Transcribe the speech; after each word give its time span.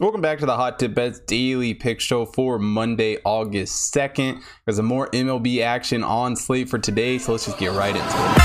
Welcome 0.00 0.22
back 0.22 0.38
to 0.38 0.46
the 0.46 0.56
Hot 0.56 0.78
Tip 0.78 0.94
Bets 0.94 1.20
Daily 1.20 1.74
Pick 1.74 2.00
Show 2.00 2.24
for 2.24 2.58
Monday, 2.58 3.18
August 3.26 3.94
2nd. 3.94 4.42
There's 4.64 4.78
a 4.78 4.82
more 4.82 5.08
MLB 5.10 5.60
action 5.60 6.02
on 6.02 6.34
slate 6.34 6.70
for 6.70 6.78
today, 6.78 7.18
so 7.18 7.32
let's 7.32 7.44
just 7.44 7.58
get 7.58 7.72
right 7.72 7.94
into 7.94 8.02
it. 8.02 8.42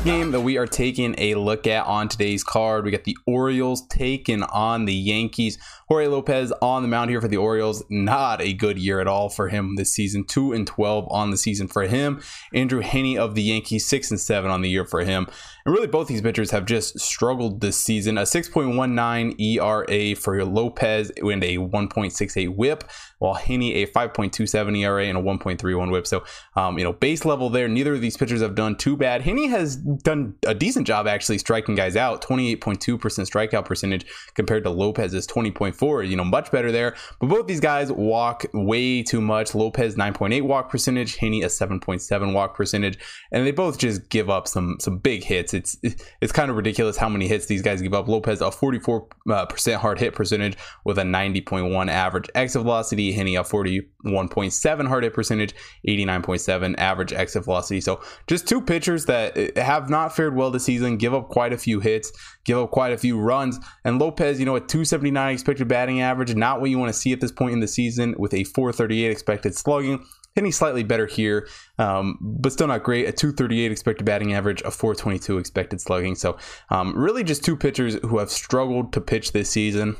First 0.00 0.06
game 0.06 0.30
that 0.30 0.40
we 0.40 0.56
are 0.56 0.66
taking 0.66 1.14
a 1.18 1.34
look 1.34 1.66
at 1.66 1.84
on 1.84 2.08
today's 2.08 2.42
card, 2.42 2.86
we 2.86 2.90
got 2.90 3.04
the 3.04 3.18
Orioles 3.26 3.86
taking 3.88 4.42
on 4.44 4.86
the 4.86 4.94
Yankees. 4.94 5.58
Jorge 5.88 6.06
Lopez 6.06 6.52
on 6.62 6.80
the 6.80 6.88
mound 6.88 7.10
here 7.10 7.20
for 7.20 7.28
the 7.28 7.36
Orioles. 7.36 7.84
Not 7.90 8.40
a 8.40 8.54
good 8.54 8.78
year 8.78 9.00
at 9.00 9.06
all 9.06 9.28
for 9.28 9.48
him 9.48 9.76
this 9.76 9.92
season. 9.92 10.24
2 10.24 10.52
and 10.52 10.66
12 10.66 11.06
on 11.10 11.30
the 11.32 11.36
season 11.36 11.68
for 11.68 11.82
him. 11.82 12.22
Andrew 12.54 12.80
Heaney 12.80 13.18
of 13.18 13.34
the 13.34 13.42
Yankees, 13.42 13.86
6 13.86 14.12
and 14.12 14.20
7 14.20 14.50
on 14.50 14.62
the 14.62 14.70
year 14.70 14.86
for 14.86 15.00
him. 15.00 15.26
And 15.66 15.74
really, 15.74 15.88
both 15.88 16.08
these 16.08 16.22
pitchers 16.22 16.52
have 16.52 16.64
just 16.64 16.98
struggled 17.00 17.60
this 17.60 17.76
season. 17.76 18.16
A 18.16 18.22
6.19 18.22 19.38
ERA 19.38 20.16
for 20.16 20.42
Lopez 20.44 21.10
and 21.10 21.44
a 21.44 21.58
1.68 21.58 22.56
whip, 22.56 22.84
while 23.18 23.34
Heaney 23.34 23.82
a 23.82 23.86
5.27 23.88 24.78
ERA 24.78 25.04
and 25.04 25.18
a 25.18 25.20
1.31 25.20 25.90
whip. 25.90 26.06
So, 26.06 26.24
um, 26.56 26.78
you 26.78 26.84
know, 26.84 26.92
base 26.92 27.24
level 27.24 27.50
there, 27.50 27.68
neither 27.68 27.94
of 27.94 28.00
these 28.00 28.16
pitchers 28.16 28.40
have 28.40 28.54
done 28.54 28.76
too 28.76 28.96
bad. 28.96 29.22
Heaney 29.22 29.50
has 29.50 29.76
done 29.98 30.34
a 30.46 30.54
decent 30.54 30.86
job 30.86 31.06
actually 31.06 31.38
striking 31.38 31.74
guys 31.74 31.96
out, 31.96 32.22
28.2% 32.22 32.78
strikeout 32.98 33.64
percentage 33.64 34.06
compared 34.34 34.64
to 34.64 34.70
Lopez's 34.70 35.26
20.4. 35.26 36.08
You 36.08 36.16
know, 36.16 36.24
much 36.24 36.50
better 36.50 36.72
there. 36.72 36.96
But 37.18 37.28
both 37.28 37.46
these 37.46 37.60
guys 37.60 37.90
walk 37.92 38.44
way 38.52 39.02
too 39.02 39.20
much. 39.20 39.54
Lopez 39.54 39.96
9.8 39.96 40.42
walk 40.42 40.70
percentage, 40.70 41.18
Heaney 41.18 41.42
a 41.42 41.46
7.7 41.46 42.32
walk 42.32 42.54
percentage, 42.54 42.98
and 43.32 43.46
they 43.46 43.50
both 43.50 43.78
just 43.78 44.08
give 44.08 44.30
up 44.30 44.48
some 44.48 44.76
some 44.80 44.98
big 44.98 45.24
hits. 45.24 45.54
It's 45.54 45.76
it's 46.20 46.32
kind 46.32 46.50
of 46.50 46.56
ridiculous 46.56 46.96
how 46.96 47.08
many 47.08 47.28
hits 47.28 47.46
these 47.46 47.62
guys 47.62 47.82
give 47.82 47.94
up. 47.94 48.08
Lopez 48.08 48.40
a 48.40 48.50
44% 48.50 49.06
uh, 49.28 49.78
hard 49.78 49.98
hit 49.98 50.14
percentage 50.14 50.56
with 50.84 50.98
a 50.98 51.02
90.1 51.02 51.88
average 51.88 52.28
exit 52.34 52.62
velocity, 52.62 53.14
Heaney 53.14 53.38
a 53.38 53.44
41.7 53.44 54.88
hard 54.88 55.04
hit 55.04 55.14
percentage, 55.14 55.54
89.7 55.86 56.78
average 56.78 57.12
exit 57.12 57.44
velocity. 57.44 57.80
So 57.80 58.00
just 58.26 58.48
two 58.48 58.60
pitchers 58.60 59.06
that 59.06 59.36
uh, 59.36 59.60
have 59.80 59.90
not 59.90 60.14
fared 60.14 60.36
well 60.36 60.50
this 60.50 60.64
season, 60.64 60.96
give 60.96 61.14
up 61.14 61.28
quite 61.28 61.52
a 61.52 61.58
few 61.58 61.80
hits, 61.80 62.12
give 62.44 62.58
up 62.58 62.70
quite 62.70 62.92
a 62.92 62.98
few 62.98 63.18
runs. 63.18 63.58
And 63.84 63.98
Lopez, 63.98 64.38
you 64.38 64.46
know, 64.46 64.56
a 64.56 64.60
279 64.60 65.32
expected 65.32 65.68
batting 65.68 66.00
average, 66.00 66.34
not 66.34 66.60
what 66.60 66.70
you 66.70 66.78
want 66.78 66.92
to 66.92 66.98
see 66.98 67.12
at 67.12 67.20
this 67.20 67.32
point 67.32 67.52
in 67.52 67.60
the 67.60 67.68
season 67.68 68.14
with 68.18 68.34
a 68.34 68.44
438 68.44 69.10
expected 69.10 69.54
slugging. 69.54 70.04
Heaney 70.36 70.54
slightly 70.54 70.84
better 70.84 71.06
here, 71.06 71.48
um, 71.78 72.16
but 72.20 72.52
still 72.52 72.68
not 72.68 72.84
great. 72.84 73.08
A 73.08 73.12
238 73.12 73.72
expected 73.72 74.04
batting 74.04 74.32
average, 74.32 74.62
a 74.62 74.70
422 74.70 75.38
expected 75.38 75.80
slugging. 75.80 76.14
So, 76.14 76.38
um, 76.70 76.96
really 76.96 77.24
just 77.24 77.44
two 77.44 77.56
pitchers 77.56 77.94
who 78.02 78.18
have 78.18 78.30
struggled 78.30 78.92
to 78.92 79.00
pitch 79.00 79.32
this 79.32 79.50
season. 79.50 79.96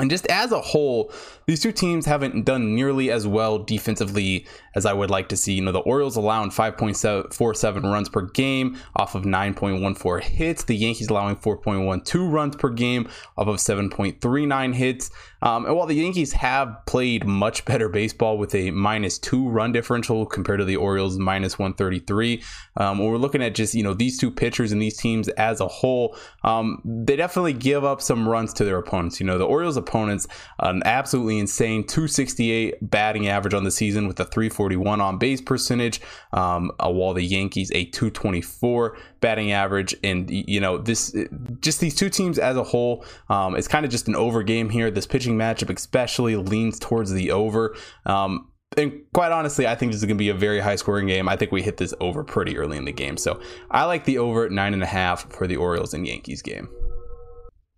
And 0.00 0.10
just 0.10 0.26
as 0.26 0.50
a 0.50 0.60
whole, 0.60 1.12
these 1.46 1.60
two 1.60 1.72
teams 1.72 2.06
haven't 2.06 2.44
done 2.44 2.74
nearly 2.74 3.10
as 3.10 3.26
well 3.26 3.58
defensively 3.58 4.46
as 4.74 4.86
I 4.86 4.92
would 4.92 5.10
like 5.10 5.28
to 5.30 5.36
see. 5.36 5.54
You 5.54 5.62
know, 5.62 5.72
the 5.72 5.80
Orioles 5.80 6.16
allowing 6.16 6.50
5.47 6.50 7.82
runs 7.82 8.08
per 8.08 8.22
game 8.22 8.78
off 8.96 9.14
of 9.14 9.24
9.14 9.24 10.22
hits. 10.22 10.64
The 10.64 10.76
Yankees 10.76 11.08
allowing 11.08 11.36
4.12 11.36 12.32
runs 12.32 12.56
per 12.56 12.70
game 12.70 13.08
off 13.36 13.48
of 13.48 13.56
7.39 13.56 14.74
hits. 14.74 15.10
Um, 15.42 15.64
and 15.66 15.74
while 15.74 15.86
the 15.86 15.94
Yankees 15.94 16.32
have 16.34 16.84
played 16.86 17.26
much 17.26 17.64
better 17.64 17.88
baseball 17.88 18.38
with 18.38 18.54
a 18.54 18.70
minus 18.70 19.18
two 19.18 19.48
run 19.48 19.72
differential 19.72 20.26
compared 20.26 20.60
to 20.60 20.64
the 20.64 20.76
Orioles 20.76 21.18
minus 21.18 21.58
133, 21.58 22.42
um, 22.76 22.98
when 22.98 23.10
we're 23.10 23.16
looking 23.16 23.42
at 23.42 23.54
just, 23.54 23.74
you 23.74 23.82
know, 23.82 23.94
these 23.94 24.18
two 24.18 24.30
pitchers 24.30 24.70
and 24.70 24.80
these 24.80 24.98
teams 24.98 25.28
as 25.30 25.60
a 25.60 25.68
whole, 25.68 26.16
um, 26.44 26.80
they 26.84 27.16
definitely 27.16 27.54
give 27.54 27.84
up 27.84 28.02
some 28.02 28.28
runs 28.28 28.52
to 28.54 28.64
their 28.64 28.78
opponents. 28.78 29.18
You 29.18 29.26
know, 29.26 29.38
the 29.38 29.46
Orioles 29.46 29.76
opponents, 29.90 30.28
an 30.60 30.82
absolutely 30.84 31.38
insane 31.38 31.84
268 31.86 32.90
batting 32.90 33.28
average 33.28 33.54
on 33.54 33.64
the 33.64 33.70
season 33.70 34.06
with 34.06 34.20
a 34.20 34.24
341 34.24 35.00
on 35.00 35.18
base 35.18 35.40
percentage, 35.40 36.00
um, 36.32 36.70
while 36.80 37.12
the 37.12 37.22
Yankees 37.22 37.70
a 37.72 37.84
224 37.86 38.96
batting 39.20 39.52
average. 39.52 39.94
And, 40.04 40.30
you 40.30 40.60
know, 40.60 40.78
this 40.78 41.14
just 41.60 41.80
these 41.80 41.94
two 41.94 42.08
teams 42.08 42.38
as 42.38 42.56
a 42.56 42.62
whole, 42.62 43.04
um, 43.28 43.56
it's 43.56 43.68
kind 43.68 43.84
of 43.84 43.90
just 43.90 44.08
an 44.08 44.16
over 44.16 44.42
game 44.42 44.70
here. 44.70 44.90
This 44.90 45.06
pitching 45.06 45.36
matchup 45.36 45.74
especially 45.74 46.36
leans 46.36 46.78
towards 46.78 47.10
the 47.10 47.32
over. 47.32 47.74
Um, 48.06 48.46
and 48.76 48.92
quite 49.12 49.32
honestly, 49.32 49.66
I 49.66 49.74
think 49.74 49.90
this 49.90 50.00
is 50.00 50.06
going 50.06 50.16
to 50.16 50.22
be 50.22 50.28
a 50.28 50.34
very 50.34 50.60
high 50.60 50.76
scoring 50.76 51.08
game. 51.08 51.28
I 51.28 51.34
think 51.34 51.50
we 51.50 51.60
hit 51.60 51.78
this 51.78 51.92
over 52.00 52.22
pretty 52.22 52.56
early 52.56 52.76
in 52.76 52.84
the 52.84 52.92
game. 52.92 53.16
So 53.16 53.40
I 53.72 53.84
like 53.84 54.04
the 54.04 54.18
over 54.18 54.48
nine 54.48 54.74
and 54.74 54.82
a 54.82 54.86
half 54.86 55.28
for 55.32 55.48
the 55.48 55.56
Orioles 55.56 55.92
and 55.92 56.06
Yankees 56.06 56.40
game. 56.40 56.68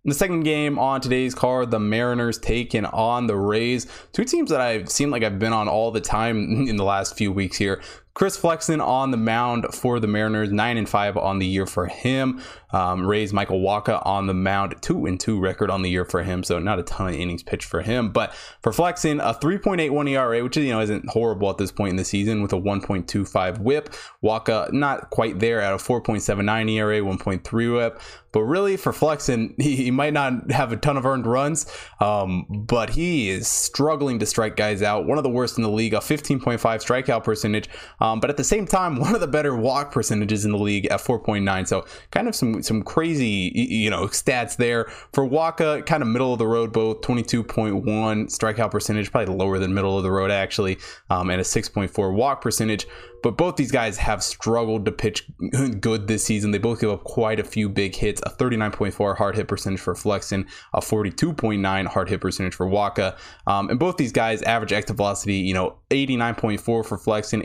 The 0.05 0.13
second 0.13 0.41
game 0.41 0.77
on 0.77 0.99
today's 0.99 1.33
card, 1.33 1.71
the 1.71 1.79
Mariners 1.79 2.37
taking 2.37 2.83
on 2.83 3.27
the 3.27 3.37
Rays. 3.37 3.87
Two 4.11 4.25
teams 4.25 4.49
that 4.49 4.59
I've 4.59 4.89
seen 4.89 5.09
like 5.09 5.23
I've 5.23 5.39
been 5.39 5.53
on 5.53 5.69
all 5.69 5.91
the 5.91 6.01
time 6.01 6.67
in 6.67 6.75
the 6.75 6.83
last 6.83 7.17
few 7.17 7.31
weeks 7.31 7.55
here. 7.55 7.81
Chris 8.13 8.37
Flexen 8.37 8.79
on 8.79 9.09
the 9.09 9.17
mound 9.17 9.65
for 9.73 9.99
the 9.99 10.07
Mariners, 10.07 10.51
nine 10.51 10.77
and 10.77 10.87
five 10.87 11.17
on 11.17 11.39
the 11.39 11.47
year 11.47 11.65
for 11.65 11.87
him. 11.87 12.41
Um, 12.71 13.05
Rays 13.05 13.33
Michael 13.33 13.61
Wacha 13.61 14.05
on 14.05 14.27
the 14.27 14.33
mound, 14.33 14.75
two 14.81 15.05
and 15.05 15.19
two 15.19 15.39
record 15.39 15.69
on 15.69 15.81
the 15.81 15.89
year 15.89 16.05
for 16.05 16.23
him, 16.23 16.43
so 16.43 16.59
not 16.59 16.79
a 16.79 16.83
ton 16.83 17.09
of 17.09 17.15
innings 17.15 17.43
pitched 17.43 17.65
for 17.65 17.81
him. 17.81 18.11
But 18.11 18.33
for 18.61 18.71
Flexen, 18.71 19.19
a 19.19 19.33
3.81 19.33 20.09
ERA, 20.09 20.43
which 20.43 20.57
you 20.57 20.69
know 20.69 20.81
isn't 20.81 21.09
horrible 21.09 21.49
at 21.49 21.57
this 21.57 21.71
point 21.71 21.91
in 21.91 21.95
the 21.95 22.05
season, 22.05 22.41
with 22.41 22.53
a 22.53 22.59
1.25 22.59 23.59
WHIP. 23.59 23.89
Wacha 24.23 24.71
not 24.71 25.09
quite 25.09 25.39
there 25.39 25.61
at 25.61 25.73
a 25.73 25.77
4.79 25.77 26.71
ERA, 26.71 26.99
1.3 26.99 27.73
WHIP. 27.75 28.01
But 28.31 28.41
really, 28.41 28.77
for 28.77 28.91
Flexen, 28.91 29.53
he, 29.59 29.75
he 29.75 29.91
might 29.91 30.13
not 30.13 30.51
have 30.51 30.73
a 30.73 30.77
ton 30.77 30.97
of 30.97 31.05
earned 31.05 31.25
runs, 31.25 31.71
um, 32.01 32.45
but 32.49 32.89
he 32.89 33.29
is 33.29 33.47
struggling 33.47 34.19
to 34.19 34.25
strike 34.25 34.55
guys 34.55 34.81
out. 34.81 35.05
One 35.05 35.17
of 35.17 35.23
the 35.23 35.29
worst 35.29 35.57
in 35.57 35.63
the 35.63 35.69
league, 35.69 35.93
a 35.93 35.99
15.5 35.99 36.59
strikeout 36.59 37.23
percentage. 37.23 37.69
Um, 38.03 38.19
but 38.19 38.29
at 38.29 38.37
the 38.37 38.43
same 38.43 38.67
time, 38.67 38.95
one 38.99 39.15
of 39.15 39.21
the 39.21 39.27
better 39.27 39.55
walk 39.55 39.91
percentages 39.91 40.45
in 40.45 40.51
the 40.51 40.59
league 40.59 40.85
at 40.87 40.99
4.9. 40.99 41.67
So 41.67 41.85
kind 42.11 42.27
of 42.27 42.35
some 42.35 42.61
some 42.61 42.83
crazy 42.83 43.51
you 43.55 43.89
know 43.89 44.05
stats 44.07 44.57
there 44.57 44.85
for 45.13 45.27
Wacha. 45.27 45.85
Kind 45.85 46.03
of 46.03 46.09
middle 46.09 46.33
of 46.33 46.39
the 46.39 46.47
road, 46.47 46.71
both 46.71 47.01
22.1 47.01 47.83
strikeout 47.83 48.69
percentage, 48.69 49.11
probably 49.11 49.33
lower 49.33 49.57
than 49.57 49.73
middle 49.73 49.97
of 49.97 50.03
the 50.03 50.11
road 50.11 50.29
actually, 50.29 50.77
um, 51.09 51.29
and 51.31 51.41
a 51.41 51.43
6.4 51.43 52.13
walk 52.13 52.41
percentage. 52.41 52.85
But 53.23 53.37
both 53.37 53.55
these 53.55 53.71
guys 53.71 53.97
have 53.97 54.21
struggled 54.21 54.83
to 54.85 54.91
pitch 54.91 55.25
good 55.79 56.07
this 56.07 56.25
season. 56.25 56.51
They 56.51 56.57
both 56.57 56.81
give 56.81 56.91
up 56.91 57.05
quite 57.05 57.39
a 57.39 57.43
few 57.43 57.69
big 57.69 57.95
hits 57.95 58.21
a 58.25 58.29
39.4 58.29 59.17
hard 59.17 59.35
hit 59.35 59.47
percentage 59.47 59.79
for 59.79 59.95
Flexen, 59.95 60.45
a 60.73 60.81
42.9 60.81 61.87
hard 61.87 62.09
hit 62.09 62.19
percentage 62.19 62.53
for 62.53 62.67
Wacha, 62.67 63.17
Um, 63.47 63.69
and 63.69 63.79
both 63.79 63.95
these 63.95 64.11
guys 64.11 64.41
average 64.41 64.73
exit 64.73 64.97
velocity, 64.97 65.37
you 65.37 65.53
know, 65.53 65.77
89.4 65.89 66.59
for 66.61 66.83
Flexen, 66.83 67.41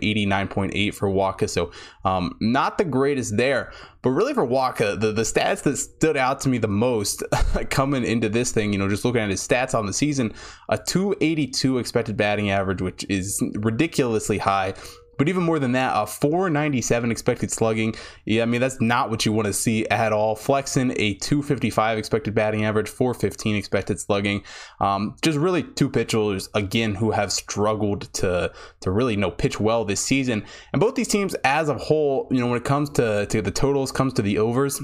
89.8 0.49 0.95
for 0.95 1.09
Wacha. 1.09 1.49
So 1.49 1.71
um, 2.05 2.37
not 2.41 2.79
the 2.79 2.85
greatest 2.85 3.37
there. 3.37 3.73
But 4.03 4.11
really 4.11 4.35
for 4.35 4.47
Wacha, 4.47 4.99
the, 4.99 5.13
the 5.13 5.23
stats 5.23 5.63
that 5.63 5.77
stood 5.77 6.17
out 6.17 6.41
to 6.41 6.49
me 6.49 6.59
the 6.59 6.69
most 6.69 7.23
coming 7.71 8.05
into 8.05 8.29
this 8.29 8.53
thing, 8.53 8.73
you 8.73 8.79
know, 8.79 8.89
just 8.89 9.05
looking 9.05 9.21
at 9.21 9.31
his 9.31 9.47
stats 9.47 9.75
on 9.75 9.87
the 9.87 9.93
season, 9.93 10.33
a 10.69 10.79
282 10.79 11.79
expected 11.79 12.17
batting 12.17 12.51
average, 12.51 12.81
which 12.81 13.05
is 13.09 13.43
ridiculously 13.55 14.39
high. 14.39 14.75
But 15.19 15.29
even 15.29 15.43
more 15.43 15.59
than 15.59 15.73
that, 15.73 15.93
a 15.95 16.07
497 16.07 17.11
expected 17.11 17.51
slugging. 17.51 17.95
Yeah, 18.25 18.43
I 18.43 18.47
mean, 18.47 18.61
that's 18.61 18.81
not 18.81 19.11
what 19.11 19.27
you 19.27 19.33
want 19.33 19.47
to 19.47 19.53
see 19.53 19.87
at 19.89 20.13
all. 20.13 20.37
Flexen, 20.37 20.93
a 20.93 21.15
255 21.15 21.99
expected 21.99 22.35
batting 22.35 22.65
average, 22.65 22.89
415 22.89 23.57
expected 23.57 23.99
slugging. 23.99 24.45
Um, 24.81 25.17
just 25.21 25.37
really 25.37 25.65
two 25.65 25.91
pitchers, 25.91 26.49
again, 26.55 26.95
who 26.95 27.11
have 27.11 27.33
struggled 27.33 28.13
to, 28.15 28.53
to 28.81 28.91
really 28.91 29.15
you 29.15 29.21
know, 29.21 29.33
pitch 29.33 29.59
well 29.61 29.85
this 29.85 30.01
season. 30.01 30.45
And 30.73 30.81
both 30.81 30.95
these 30.95 31.09
teams, 31.09 31.35
as 31.45 31.69
a 31.69 31.77
whole, 31.77 32.29
you 32.31 32.39
know, 32.39 32.47
when 32.47 32.57
it 32.57 32.65
comes 32.65 32.89
to, 32.91 33.27
to 33.27 33.43
the 33.43 33.51
totals, 33.51 33.91
comes 33.91 34.13
to 34.15 34.23
the 34.23 34.39
overs, 34.39 34.81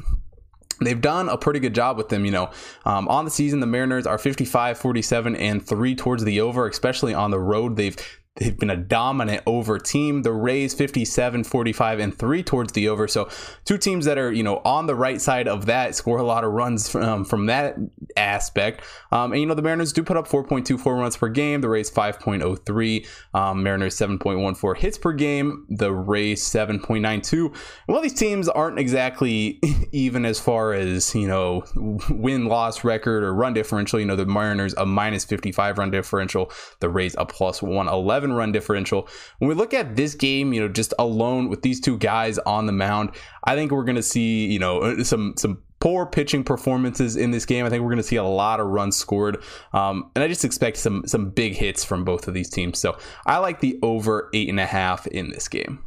they've 0.80 1.00
done 1.00 1.28
a 1.28 1.38
pretty 1.38 1.60
good 1.60 1.74
job 1.74 1.96
with 1.96 2.08
them 2.08 2.24
you 2.24 2.32
know 2.32 2.50
um, 2.84 3.06
on 3.06 3.24
the 3.24 3.30
season 3.30 3.60
the 3.60 3.66
mariners 3.66 4.08
are 4.08 4.18
55 4.18 4.76
47 4.76 5.36
and 5.36 5.64
3 5.64 5.94
towards 5.94 6.24
the 6.24 6.40
over 6.40 6.66
especially 6.66 7.14
on 7.14 7.30
the 7.30 7.38
road 7.38 7.76
they've 7.76 7.96
They've 8.36 8.58
been 8.58 8.70
a 8.70 8.76
dominant 8.76 9.44
over 9.46 9.78
team. 9.78 10.22
The 10.22 10.32
Rays 10.32 10.74
57, 10.74 11.44
45, 11.44 11.98
and 12.00 12.18
3 12.18 12.42
towards 12.42 12.72
the 12.72 12.88
over. 12.88 13.06
So 13.06 13.28
two 13.64 13.78
teams 13.78 14.06
that 14.06 14.18
are, 14.18 14.32
you 14.32 14.42
know, 14.42 14.60
on 14.64 14.86
the 14.86 14.96
right 14.96 15.20
side 15.20 15.46
of 15.46 15.66
that 15.66 15.94
score 15.94 16.18
a 16.18 16.24
lot 16.24 16.42
of 16.42 16.52
runs 16.52 16.88
from, 16.88 17.02
um, 17.04 17.24
from 17.24 17.46
that 17.46 17.76
aspect. 18.16 18.82
Um, 19.12 19.32
and 19.32 19.40
you 19.40 19.46
know 19.46 19.54
the 19.54 19.62
Mariners 19.62 19.92
do 19.92 20.02
put 20.02 20.16
up 20.16 20.28
4.24 20.28 20.98
runs 20.98 21.16
per 21.16 21.28
game. 21.28 21.60
The 21.60 21.68
Rays 21.68 21.90
5.03. 21.90 23.06
Um, 23.34 23.62
Mariners 23.62 23.96
7.14 23.96 24.76
hits 24.76 24.98
per 24.98 25.12
game. 25.12 25.66
The 25.68 25.92
Rays 25.92 26.42
7.92. 26.42 27.54
Well, 27.88 28.00
these 28.00 28.14
teams 28.14 28.48
aren't 28.48 28.78
exactly 28.78 29.60
even 29.92 30.24
as 30.24 30.40
far 30.40 30.72
as 30.72 31.14
you 31.14 31.26
know 31.26 31.64
win 32.10 32.46
loss 32.46 32.84
record 32.84 33.22
or 33.22 33.34
run 33.34 33.54
differential. 33.54 34.00
You 34.00 34.06
know 34.06 34.16
the 34.16 34.26
Mariners 34.26 34.74
a 34.74 34.86
minus 34.86 35.24
55 35.24 35.78
run 35.78 35.90
differential. 35.90 36.50
The 36.80 36.88
Rays 36.88 37.14
a 37.18 37.26
plus 37.26 37.62
111 37.62 38.32
run 38.32 38.52
differential. 38.52 39.08
When 39.38 39.48
we 39.48 39.54
look 39.54 39.74
at 39.74 39.96
this 39.96 40.14
game, 40.14 40.52
you 40.52 40.60
know 40.60 40.68
just 40.68 40.94
alone 40.98 41.48
with 41.48 41.62
these 41.62 41.80
two 41.80 41.98
guys 41.98 42.38
on 42.38 42.66
the 42.66 42.72
mound, 42.72 43.10
I 43.44 43.54
think 43.54 43.72
we're 43.72 43.84
going 43.84 43.96
to 43.96 44.02
see 44.02 44.46
you 44.46 44.58
know 44.58 45.02
some 45.02 45.34
some 45.36 45.62
poor 45.84 46.06
pitching 46.06 46.42
performances 46.42 47.14
in 47.14 47.30
this 47.30 47.44
game. 47.44 47.66
I 47.66 47.68
think 47.68 47.82
we're 47.82 47.90
going 47.90 47.98
to 47.98 48.02
see 48.02 48.16
a 48.16 48.24
lot 48.24 48.58
of 48.58 48.68
runs 48.68 48.96
scored, 48.96 49.42
um, 49.74 50.10
and 50.14 50.24
I 50.24 50.28
just 50.28 50.42
expect 50.42 50.78
some 50.78 51.02
some 51.06 51.28
big 51.28 51.52
hits 51.52 51.84
from 51.84 52.06
both 52.06 52.26
of 52.26 52.32
these 52.32 52.48
teams. 52.48 52.78
So 52.78 52.96
I 53.26 53.36
like 53.36 53.60
the 53.60 53.78
over 53.82 54.30
eight 54.32 54.48
and 54.48 54.58
a 54.58 54.64
half 54.64 55.06
in 55.06 55.28
this 55.28 55.46
game. 55.46 55.84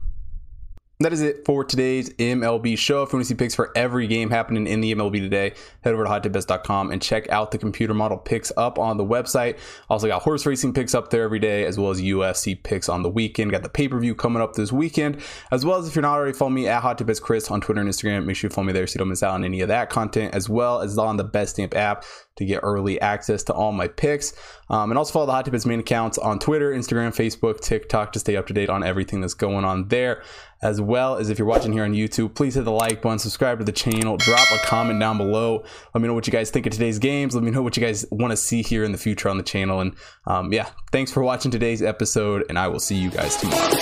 That 1.00 1.14
is 1.14 1.22
it 1.22 1.46
for 1.46 1.64
today's 1.64 2.10
MLB 2.16 2.76
show. 2.76 3.04
If 3.04 3.14
you 3.14 3.18
want 3.18 3.26
to 3.26 3.30
see 3.30 3.36
picks 3.36 3.54
for 3.54 3.72
every 3.76 4.08
game 4.08 4.32
happening 4.32 4.66
in 4.66 4.82
the 4.82 4.96
MLB 4.96 5.20
today, 5.20 5.54
head 5.84 5.94
over 5.94 6.04
to 6.04 6.10
hottipbets.com 6.10 6.92
and 6.92 7.00
check 7.00 7.30
out 7.30 7.52
the 7.52 7.60
computer 7.60 7.94
model 7.94 8.18
picks 8.18 8.52
up 8.58 8.80
on 8.80 8.98
the 8.98 9.06
website. 9.06 9.60
Also 9.92 10.08
got 10.08 10.24
horse 10.24 10.44
racing 10.48 10.74
picks 10.74 10.96
up 10.96 11.12
there 11.12 11.22
every 11.22 11.38
day, 11.38 11.66
as 11.66 11.78
well 11.78 11.92
as 11.92 12.02
UFC 12.02 12.56
picks 12.64 12.90
on 12.90 13.04
the 13.04 13.12
weekend. 13.12 13.52
Got 13.52 13.62
the 13.62 13.70
pay 13.70 13.88
per 13.88 14.00
view 14.00 14.16
coming 14.16 14.42
up 14.42 14.54
this 14.54 14.72
weekend, 14.72 15.22
as 15.52 15.64
well 15.64 15.78
as 15.78 15.88
if 15.88 15.94
you're 15.94 16.02
not 16.02 16.16
already 16.16 16.34
following 16.34 16.56
me 16.56 16.68
at 16.68 16.82
Hot 16.82 17.00
Chris 17.22 17.52
on 17.52 17.62
Twitter 17.62 17.80
and 17.80 17.88
Instagram, 17.88 18.26
make 18.26 18.36
sure 18.36 18.50
you 18.50 18.54
follow 18.56 18.66
me 18.66 18.74
there 18.74 18.88
so 18.88 18.96
you 18.96 18.98
don't 18.98 19.10
miss 19.10 19.22
out 19.22 19.36
on 19.36 19.46
any 19.46 19.62
of 19.62 19.68
that 19.68 19.92
content, 19.92 20.34
as 20.34 20.50
well 20.50 20.82
as 20.82 20.98
on 20.98 21.18
the 21.18 21.26
Betstamp 21.26 21.76
app 21.76 22.06
to 22.38 22.46
get 22.46 22.62
early 22.64 23.00
access 23.02 23.44
to 23.44 23.54
all 23.54 23.72
my 23.72 23.88
picks. 23.88 24.34
Um, 24.70 24.92
and 24.92 24.98
also 24.98 25.14
follow 25.14 25.26
the 25.26 25.32
Hot 25.32 25.46
Tip 25.46 25.52
Bets 25.52 25.66
main 25.66 25.80
accounts 25.80 26.18
on 26.18 26.40
Twitter, 26.40 26.72
Instagram, 26.72 27.10
Facebook, 27.10 27.60
TikTok 27.60 28.14
to 28.14 28.20
stay 28.20 28.36
up 28.36 28.48
to 28.48 28.54
date 28.54 28.70
on 28.70 28.84
everything 28.84 29.22
that's 29.22 29.34
going 29.34 29.66
on 29.66 29.90
there. 29.90 30.24
As 30.62 30.82
well 30.88 31.18
as 31.18 31.30
if 31.30 31.38
you're 31.38 31.48
watching 31.48 31.74
here 31.74 31.84
on 31.84 31.94
YouTube, 31.94 32.34
please 32.34 32.56
hit 32.56 32.66
the 32.66 32.72
like 32.72 33.02
button, 33.02 33.20
subscribe 33.20 33.60
to 33.60 33.66
the 33.66 33.72
channel, 33.72 34.18
drop 34.18 34.48
a 34.52 34.58
comment 34.66 35.00
down 35.00 35.18
below. 35.18 35.64
Let 35.94 36.02
me 36.02 36.08
know 36.08 36.14
what 36.14 36.26
you 36.26 36.32
guys 36.32 36.50
think 36.50 36.66
of 36.66 36.74
today's 36.74 36.98
games. 36.98 37.36
Let 37.36 37.44
me 37.44 37.52
know 37.52 37.62
what 37.62 37.78
you 37.78 37.84
guys 37.84 38.06
want 38.10 38.32
to 38.32 38.38
see 38.38 38.64
here 38.64 38.84
in 38.84 38.92
the 38.92 38.98
future 38.98 39.30
on 39.30 39.38
the 39.38 39.44
channel. 39.44 39.82
And 39.82 39.96
um, 40.26 40.52
yeah, 40.52 40.70
thanks 40.92 41.12
for 41.12 41.22
watching 41.22 41.52
today's 41.52 41.82
episode, 41.82 42.46
and 42.50 42.58
I 42.58 42.68
will 42.70 42.80
see 42.80 42.96
you 42.96 43.12
guys 43.12 43.36
tomorrow. 43.36 43.78